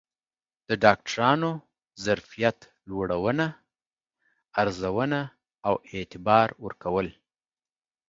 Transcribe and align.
د 0.67 0.69
ډاکترانو 0.83 1.51
ظرفیت 2.05 2.59
لوړونه، 2.89 3.47
ارزونه 4.61 5.19
او 5.67 5.73
اعتبار 5.93 6.47
ورکول 6.65 7.07